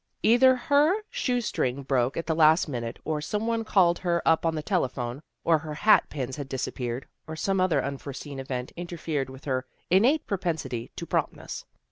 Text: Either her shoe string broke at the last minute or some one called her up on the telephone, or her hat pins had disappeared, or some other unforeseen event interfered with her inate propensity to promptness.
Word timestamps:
Either 0.23 0.55
her 0.55 0.93
shoe 1.11 1.39
string 1.39 1.83
broke 1.83 2.17
at 2.17 2.25
the 2.25 2.33
last 2.33 2.67
minute 2.67 2.97
or 3.05 3.21
some 3.21 3.45
one 3.45 3.63
called 3.63 3.99
her 3.99 4.19
up 4.27 4.47
on 4.47 4.55
the 4.55 4.63
telephone, 4.63 5.21
or 5.43 5.59
her 5.59 5.75
hat 5.75 6.09
pins 6.09 6.37
had 6.37 6.49
disappeared, 6.49 7.05
or 7.27 7.35
some 7.35 7.61
other 7.61 7.83
unforeseen 7.83 8.39
event 8.39 8.71
interfered 8.75 9.29
with 9.29 9.45
her 9.45 9.63
inate 9.91 10.25
propensity 10.25 10.89
to 10.95 11.05
promptness. 11.05 11.65